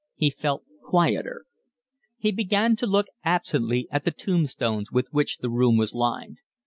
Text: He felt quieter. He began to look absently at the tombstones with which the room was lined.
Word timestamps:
He 0.15 0.31
felt 0.31 0.63
quieter. 0.81 1.45
He 2.17 2.31
began 2.31 2.75
to 2.77 2.87
look 2.87 3.05
absently 3.23 3.87
at 3.91 4.03
the 4.03 4.09
tombstones 4.09 4.91
with 4.91 5.05
which 5.11 5.37
the 5.37 5.49
room 5.51 5.77
was 5.77 5.93
lined. 5.93 6.39